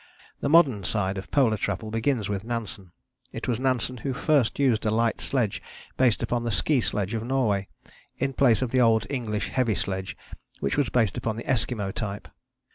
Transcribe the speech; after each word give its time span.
The 0.39 0.49
modern 0.49 0.83
side 0.83 1.19
of 1.19 1.29
polar 1.29 1.57
travel 1.57 1.91
begins 1.91 2.27
with 2.27 2.43
Nansen. 2.43 2.91
It 3.31 3.47
was 3.47 3.59
Nansen 3.59 3.97
who 3.97 4.13
first 4.13 4.57
used 4.57 4.83
a 4.83 4.89
light 4.89 5.21
sledge 5.21 5.61
based 5.95 6.23
upon 6.23 6.43
the 6.43 6.49
ski 6.49 6.81
sledge 6.81 7.13
of 7.13 7.23
Norway, 7.23 7.67
in 8.17 8.33
place 8.33 8.63
of 8.63 8.71
the 8.71 8.81
old 8.81 9.05
English 9.11 9.49
heavy 9.49 9.75
sledge 9.75 10.17
which 10.59 10.75
was 10.75 10.89
based 10.89 11.17
upon 11.19 11.35
the 11.35 11.43
Eskimo 11.47 11.93
type. 11.93 12.27